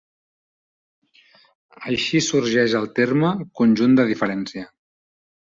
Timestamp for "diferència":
4.15-4.67